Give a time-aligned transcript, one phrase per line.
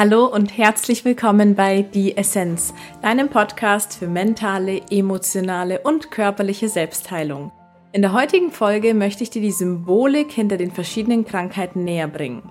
[0.00, 2.72] Hallo und herzlich willkommen bei Die Essenz,
[3.02, 7.50] deinem Podcast für mentale, emotionale und körperliche Selbstheilung.
[7.90, 12.48] In der heutigen Folge möchte ich dir die Symbolik hinter den verschiedenen Krankheiten näher bringen.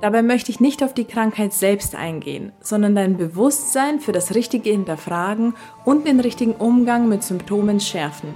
[0.00, 4.70] Dabei möchte ich nicht auf die Krankheit selbst eingehen, sondern dein Bewusstsein für das richtige
[4.70, 8.32] Hinterfragen und den richtigen Umgang mit Symptomen schärfen.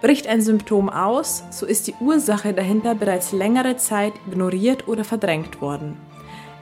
[0.00, 5.60] Bricht ein Symptom aus, so ist die Ursache dahinter bereits längere Zeit ignoriert oder verdrängt
[5.60, 5.98] worden.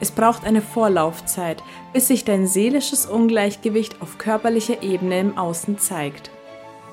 [0.00, 1.62] Es braucht eine Vorlaufzeit,
[1.92, 6.30] bis sich dein seelisches Ungleichgewicht auf körperlicher Ebene im Außen zeigt.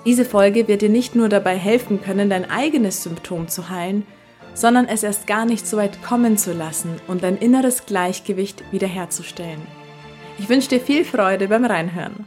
[0.06, 4.06] Diese Folge wird dir nicht nur dabei helfen können, dein eigenes Symptom zu heilen,
[4.54, 9.62] sondern es erst gar nicht so weit kommen zu lassen und dein inneres Gleichgewicht wiederherzustellen.
[10.40, 12.26] Ich wünsche dir viel Freude beim Reinhören.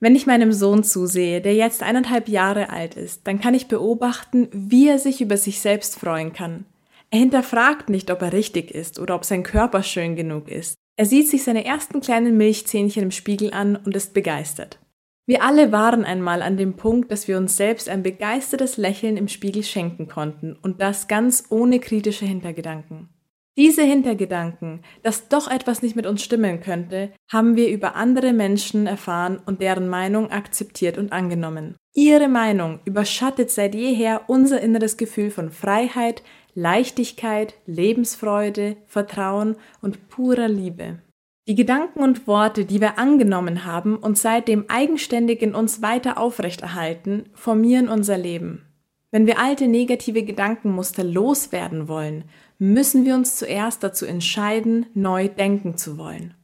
[0.00, 4.48] Wenn ich meinem Sohn zusehe, der jetzt eineinhalb Jahre alt ist, dann kann ich beobachten,
[4.52, 6.66] wie er sich über sich selbst freuen kann.
[7.14, 10.74] Er hinterfragt nicht, ob er richtig ist oder ob sein Körper schön genug ist.
[10.96, 14.80] Er sieht sich seine ersten kleinen Milchzähnchen im Spiegel an und ist begeistert.
[15.24, 19.28] Wir alle waren einmal an dem Punkt, dass wir uns selbst ein begeistertes Lächeln im
[19.28, 23.10] Spiegel schenken konnten und das ganz ohne kritische Hintergedanken.
[23.56, 28.88] Diese Hintergedanken, dass doch etwas nicht mit uns stimmen könnte, haben wir über andere Menschen
[28.88, 31.76] erfahren und deren Meinung akzeptiert und angenommen.
[31.94, 36.24] Ihre Meinung überschattet seit jeher unser inneres Gefühl von Freiheit,
[36.54, 41.00] Leichtigkeit, Lebensfreude, Vertrauen und purer Liebe.
[41.46, 47.28] Die Gedanken und Worte, die wir angenommen haben und seitdem eigenständig in uns weiter aufrechterhalten,
[47.34, 48.64] formieren unser Leben.
[49.10, 52.24] Wenn wir alte negative Gedankenmuster loswerden wollen,
[52.58, 56.34] müssen wir uns zuerst dazu entscheiden, neu denken zu wollen.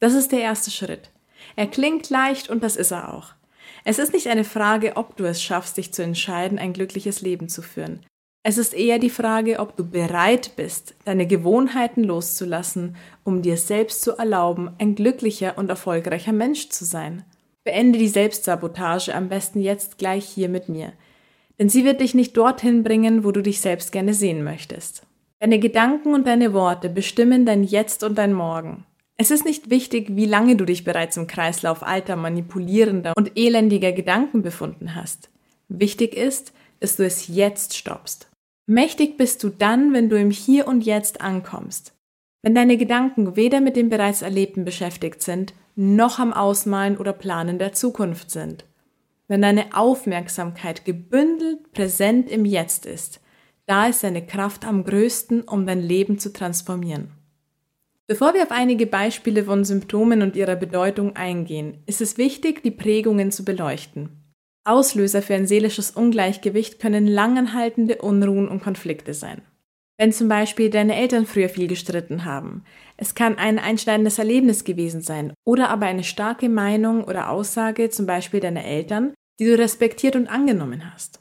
[0.00, 1.10] Das ist der erste Schritt.
[1.56, 3.34] Er klingt leicht und das ist er auch.
[3.84, 7.48] Es ist nicht eine Frage, ob du es schaffst, dich zu entscheiden, ein glückliches Leben
[7.48, 8.04] zu führen.
[8.42, 14.02] Es ist eher die Frage, ob du bereit bist, deine Gewohnheiten loszulassen, um dir selbst
[14.02, 17.24] zu erlauben, ein glücklicher und erfolgreicher Mensch zu sein.
[17.64, 20.92] Beende die Selbstsabotage am besten jetzt gleich hier mit mir,
[21.58, 25.02] denn sie wird dich nicht dorthin bringen, wo du dich selbst gerne sehen möchtest.
[25.40, 28.84] Deine Gedanken und deine Worte bestimmen dein Jetzt und dein Morgen.
[29.16, 33.92] Es ist nicht wichtig, wie lange du dich bereits im Kreislauf alter, manipulierender und elendiger
[33.92, 35.28] Gedanken befunden hast.
[35.68, 38.28] Wichtig ist, dass du es jetzt stoppst.
[38.66, 41.94] Mächtig bist du dann, wenn du im Hier und Jetzt ankommst.
[42.42, 47.58] Wenn deine Gedanken weder mit dem bereits Erlebten beschäftigt sind, noch am Ausmalen oder Planen
[47.58, 48.64] der Zukunft sind.
[49.26, 53.20] Wenn deine Aufmerksamkeit gebündelt präsent im Jetzt ist,
[53.66, 57.12] da ist deine Kraft am größten, um dein Leben zu transformieren.
[58.06, 62.70] Bevor wir auf einige Beispiele von Symptomen und ihrer Bedeutung eingehen, ist es wichtig, die
[62.70, 64.17] Prägungen zu beleuchten.
[64.68, 69.42] Auslöser für ein seelisches Ungleichgewicht können langanhaltende Unruhen und Konflikte sein.
[69.96, 72.62] Wenn zum Beispiel deine Eltern früher viel gestritten haben,
[72.96, 78.06] es kann ein einschneidendes Erlebnis gewesen sein oder aber eine starke Meinung oder Aussage zum
[78.06, 81.20] Beispiel deiner Eltern, die du respektiert und angenommen hast.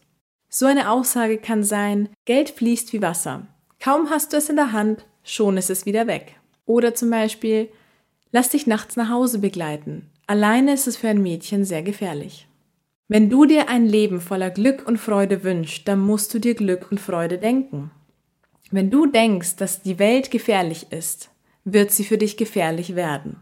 [0.50, 3.47] So eine Aussage kann sein, Geld fließt wie Wasser.
[3.79, 6.35] Kaum hast du es in der Hand, schon ist es wieder weg.
[6.66, 7.69] Oder zum Beispiel,
[8.31, 10.09] lass dich nachts nach Hause begleiten.
[10.28, 12.47] Alleine ist es für ein Mädchen sehr gefährlich.
[13.09, 16.91] Wenn du dir ein Leben voller Glück und Freude wünschst, dann musst du dir Glück
[16.91, 17.91] und Freude denken.
[18.69, 21.29] Wenn du denkst, dass die Welt gefährlich ist,
[21.63, 23.38] wird sie für dich gefährlich werden.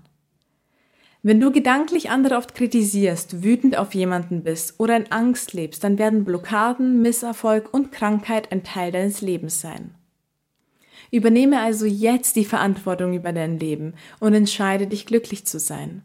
[1.24, 5.98] Wenn du gedanklich andere oft kritisierst, wütend auf jemanden bist oder in Angst lebst, dann
[5.98, 9.96] werden Blockaden, Misserfolg und Krankheit ein Teil deines Lebens sein.
[11.10, 16.04] Übernehme also jetzt die Verantwortung über dein Leben und entscheide dich glücklich zu sein.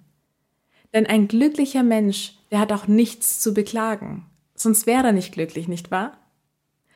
[0.92, 4.26] Denn ein glücklicher Mensch, der hat auch nichts zu beklagen.
[4.54, 6.18] Sonst wäre er nicht glücklich, nicht wahr?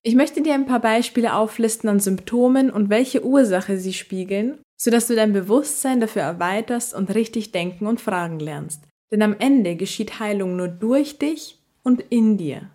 [0.02, 5.06] Ich möchte dir ein paar Beispiele auflisten an Symptomen und welche Ursache sie spiegeln, sodass
[5.06, 8.82] du dein Bewusstsein dafür erweiterst und richtig denken und fragen lernst.
[9.10, 12.68] Denn am Ende geschieht Heilung nur durch dich und in dir.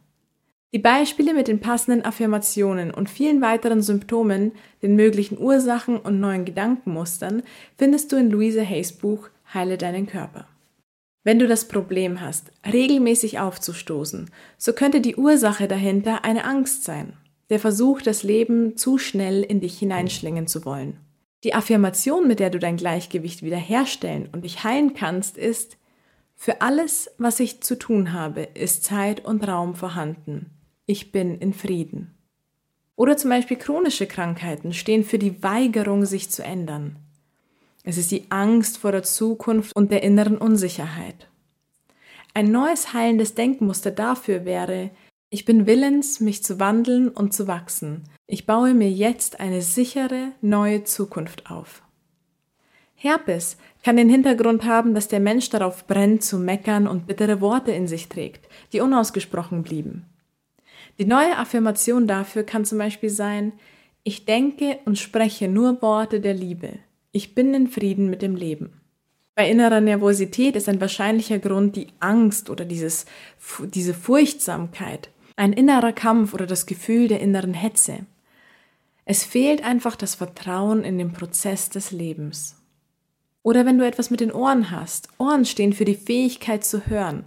[0.71, 4.51] Die Beispiele mit den passenden Affirmationen und vielen weiteren Symptomen,
[4.81, 7.43] den möglichen Ursachen und neuen Gedankenmustern
[7.77, 10.47] findest du in Louise Hayes Buch Heile deinen Körper.
[11.23, 17.13] Wenn du das Problem hast, regelmäßig aufzustoßen, so könnte die Ursache dahinter eine Angst sein,
[17.49, 20.97] der Versuch, das Leben zu schnell in dich hineinschlingen zu wollen.
[21.43, 25.77] Die Affirmation, mit der du dein Gleichgewicht wiederherstellen und dich heilen kannst, ist,
[26.35, 30.51] für alles, was ich zu tun habe, ist Zeit und Raum vorhanden.
[30.85, 32.15] Ich bin in Frieden.
[32.95, 36.95] Oder zum Beispiel chronische Krankheiten stehen für die Weigerung, sich zu ändern.
[37.89, 41.27] Es ist die Angst vor der Zukunft und der inneren Unsicherheit.
[42.35, 44.91] Ein neues heilendes Denkmuster dafür wäre,
[45.31, 48.03] ich bin willens, mich zu wandeln und zu wachsen.
[48.27, 51.81] Ich baue mir jetzt eine sichere, neue Zukunft auf.
[52.93, 57.71] Herpes kann den Hintergrund haben, dass der Mensch darauf brennt, zu meckern und bittere Worte
[57.71, 60.05] in sich trägt, die unausgesprochen blieben.
[60.99, 63.53] Die neue Affirmation dafür kann zum Beispiel sein,
[64.03, 66.77] ich denke und spreche nur Worte der Liebe.
[67.11, 68.81] Ich bin in Frieden mit dem Leben.
[69.33, 73.05] Bei innerer Nervosität ist ein wahrscheinlicher Grund die Angst oder dieses,
[73.73, 78.05] diese Furchtsamkeit, ein innerer Kampf oder das Gefühl der inneren Hetze.
[79.05, 82.61] Es fehlt einfach das Vertrauen in den Prozess des Lebens.
[83.41, 85.09] Oder wenn du etwas mit den Ohren hast.
[85.17, 87.23] Ohren stehen für die Fähigkeit zu hören.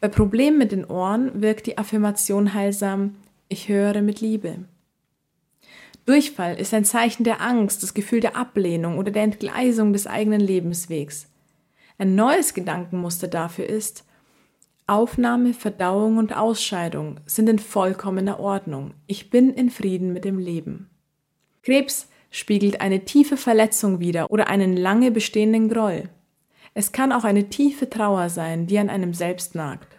[0.00, 3.16] Bei Problemen mit den Ohren wirkt die Affirmation heilsam,
[3.48, 4.60] ich höre mit Liebe.
[6.06, 10.40] Durchfall ist ein Zeichen der Angst, das Gefühl der Ablehnung oder der Entgleisung des eigenen
[10.40, 11.28] Lebenswegs.
[11.98, 14.04] Ein neues Gedankenmuster dafür ist,
[14.86, 18.94] Aufnahme, Verdauung und Ausscheidung sind in vollkommener Ordnung.
[19.08, 20.88] Ich bin in Frieden mit dem Leben.
[21.64, 26.08] Krebs spiegelt eine tiefe Verletzung wider oder einen lange bestehenden Groll.
[26.72, 29.98] Es kann auch eine tiefe Trauer sein, die an einem selbst nagt.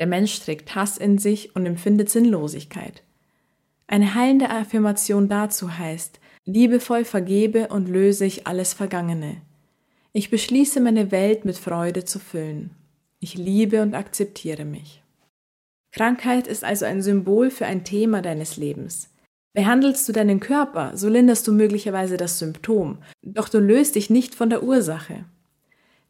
[0.00, 3.04] Der Mensch trägt Hass in sich und empfindet Sinnlosigkeit.
[3.88, 9.40] Eine heilende Affirmation dazu heißt, liebevoll vergebe und löse ich alles Vergangene.
[10.12, 12.70] Ich beschließe meine Welt mit Freude zu füllen.
[13.20, 15.02] Ich liebe und akzeptiere mich.
[15.92, 19.10] Krankheit ist also ein Symbol für ein Thema deines Lebens.
[19.54, 24.34] Behandelst du deinen Körper, so linderst du möglicherweise das Symptom, doch du löst dich nicht
[24.34, 25.24] von der Ursache.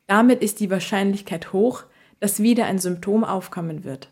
[0.07, 1.85] Damit ist die Wahrscheinlichkeit hoch,
[2.19, 4.09] dass wieder ein Symptom aufkommen wird.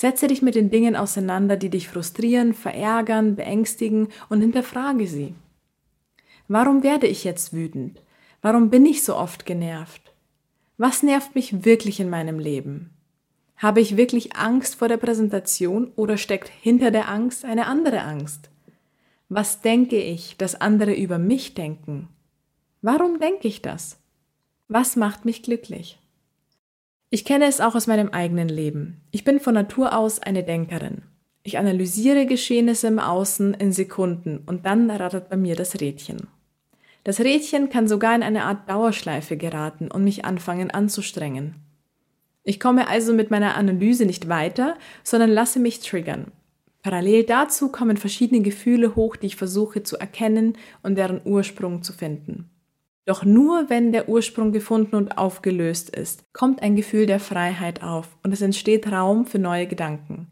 [0.00, 5.34] Setze dich mit den Dingen auseinander, die dich frustrieren, verärgern, beängstigen und hinterfrage sie.
[6.46, 8.00] Warum werde ich jetzt wütend?
[8.40, 10.14] Warum bin ich so oft genervt?
[10.76, 12.90] Was nervt mich wirklich in meinem Leben?
[13.56, 18.50] Habe ich wirklich Angst vor der Präsentation oder steckt hinter der Angst eine andere Angst?
[19.28, 22.06] Was denke ich, dass andere über mich denken?
[22.82, 23.98] Warum denke ich das?
[24.68, 25.98] Was macht mich glücklich?
[27.10, 29.00] Ich kenne es auch aus meinem eigenen Leben.
[29.12, 31.02] Ich bin von Natur aus eine Denkerin.
[31.42, 36.26] Ich analysiere Geschehnisse im Außen in Sekunden und dann rattert bei mir das Rädchen.
[37.04, 41.54] Das Rädchen kann sogar in eine Art Dauerschleife geraten und mich anfangen anzustrengen.
[42.44, 46.32] Ich komme also mit meiner Analyse nicht weiter, sondern lasse mich triggern.
[46.82, 51.94] Parallel dazu kommen verschiedene Gefühle hoch, die ich versuche zu erkennen und deren Ursprung zu
[51.94, 52.50] finden.
[53.08, 58.18] Doch nur wenn der Ursprung gefunden und aufgelöst ist, kommt ein Gefühl der Freiheit auf
[58.22, 60.26] und es entsteht Raum für neue Gedanken.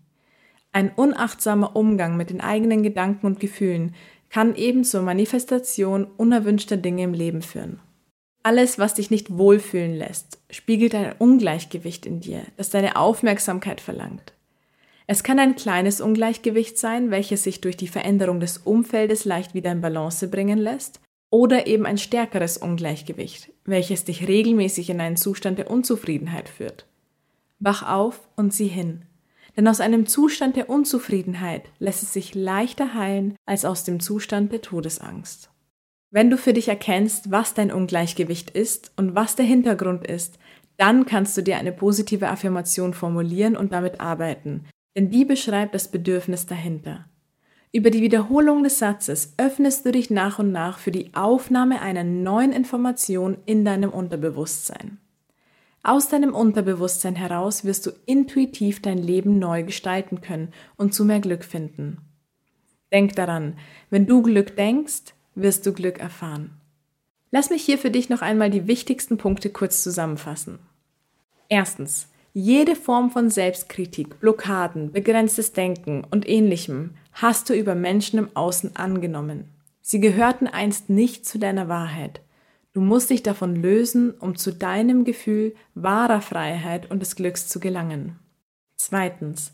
[0.73, 3.95] Ein unachtsamer Umgang mit den eigenen Gedanken und Gefühlen
[4.29, 7.81] kann eben zur Manifestation unerwünschter Dinge im Leben führen.
[8.43, 14.35] Alles, was dich nicht wohlfühlen lässt, spiegelt ein Ungleichgewicht in dir, das deine Aufmerksamkeit verlangt.
[15.07, 19.73] Es kann ein kleines Ungleichgewicht sein, welches sich durch die Veränderung des Umfeldes leicht wieder
[19.73, 21.01] in Balance bringen lässt,
[21.31, 26.87] oder eben ein stärkeres Ungleichgewicht, welches dich regelmäßig in einen Zustand der Unzufriedenheit führt.
[27.59, 29.03] Wach auf und sieh hin.
[29.57, 34.53] Denn aus einem Zustand der Unzufriedenheit lässt es sich leichter heilen als aus dem Zustand
[34.53, 35.51] der Todesangst.
[36.11, 40.39] Wenn du für dich erkennst, was dein Ungleichgewicht ist und was der Hintergrund ist,
[40.77, 44.67] dann kannst du dir eine positive Affirmation formulieren und damit arbeiten,
[44.97, 47.07] denn die beschreibt das Bedürfnis dahinter.
[47.77, 52.05] Über die Wiederholung des Satzes öffnest du dich nach und nach für die Aufnahme einer
[52.05, 54.97] neuen Information in deinem Unterbewusstsein.
[55.83, 61.21] Aus deinem Unterbewusstsein heraus wirst du intuitiv dein Leben neu gestalten können und zu mehr
[61.21, 61.99] Glück finden.
[62.95, 63.59] Denk daran,
[63.91, 66.53] wenn du Glück denkst, wirst du Glück erfahren.
[67.31, 70.61] Lass mich hier für dich noch einmal die wichtigsten Punkte kurz zusammenfassen.
[71.51, 72.09] Erstens.
[72.39, 78.77] Jede Form von Selbstkritik, Blockaden, begrenztes Denken und ähnlichem hast du über Menschen im Außen
[78.77, 79.49] angenommen.
[79.81, 82.21] Sie gehörten einst nicht zu deiner Wahrheit.
[82.75, 87.59] Du musst dich davon lösen, um zu deinem Gefühl wahrer Freiheit und des Glücks zu
[87.59, 88.19] gelangen.
[88.77, 89.53] Zweitens.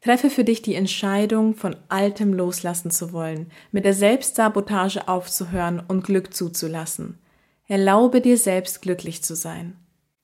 [0.00, 6.04] Treffe für dich die Entscheidung, von Altem loslassen zu wollen, mit der Selbstsabotage aufzuhören und
[6.04, 7.18] Glück zuzulassen.
[7.66, 9.76] Erlaube dir selbst glücklich zu sein.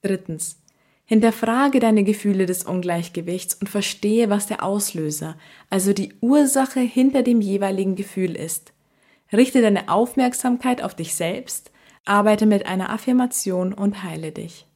[0.03, 0.64] Drittens.
[1.07, 5.37] Hinterfrage deine Gefühle des Ungleichgewichts und verstehe, was der Auslöser,
[5.69, 8.73] also die Ursache hinter dem jeweiligen Gefühl ist.
[9.33, 11.71] Richte deine Aufmerksamkeit auf dich selbst,
[12.05, 14.67] arbeite mit einer Affirmation und heile dich.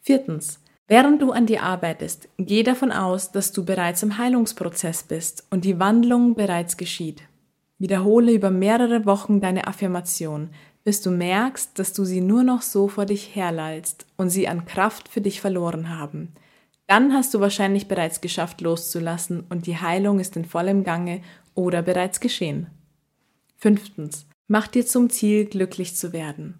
[0.00, 0.60] Viertens.
[0.88, 5.64] Während du an dir arbeitest, geh davon aus, dass du bereits im Heilungsprozess bist und
[5.64, 7.22] die Wandlung bereits geschieht.
[7.78, 10.50] Wiederhole über mehrere Wochen deine Affirmation,
[10.84, 14.64] bis du merkst, dass du sie nur noch so vor dich herlallst und sie an
[14.64, 16.32] Kraft für dich verloren haben.
[16.86, 21.22] Dann hast du wahrscheinlich bereits geschafft loszulassen und die Heilung ist in vollem Gange
[21.54, 22.66] oder bereits geschehen.
[23.56, 24.26] Fünftens.
[24.48, 26.58] Mach dir zum Ziel, glücklich zu werden.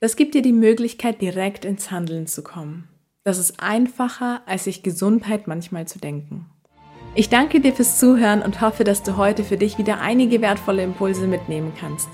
[0.00, 2.88] Das gibt dir die Möglichkeit, direkt ins Handeln zu kommen.
[3.22, 6.46] Das ist einfacher, als sich Gesundheit manchmal zu denken.
[7.14, 10.82] Ich danke dir fürs Zuhören und hoffe, dass du heute für dich wieder einige wertvolle
[10.82, 12.08] Impulse mitnehmen kannst.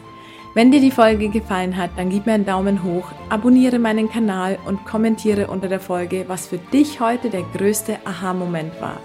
[0.55, 4.59] Wenn dir die Folge gefallen hat, dann gib mir einen Daumen hoch, abonniere meinen Kanal
[4.67, 8.99] und kommentiere unter der Folge, was für dich heute der größte Aha-Moment war.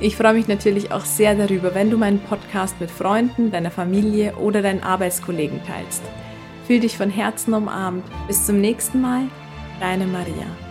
[0.00, 4.36] Ich freue mich natürlich auch sehr darüber, wenn du meinen Podcast mit Freunden, deiner Familie
[4.36, 6.02] oder deinen Arbeitskollegen teilst.
[6.68, 8.04] Fühl dich von Herzen umarmt.
[8.28, 9.22] Bis zum nächsten Mal,
[9.80, 10.67] deine Maria.